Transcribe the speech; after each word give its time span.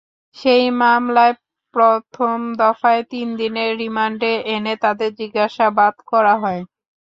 সেই 0.37 0.65
মামলায় 0.81 1.35
প্রথম 1.75 2.37
দফায় 2.59 3.03
তিন 3.11 3.27
দিনের 3.39 3.71
রিমান্ডে 3.81 4.31
এনে 4.53 4.73
তাঁদের 4.83 5.11
জিজ্ঞাসাবাদ 5.19 5.93
করা 6.11 6.33
হয়। 6.43 6.61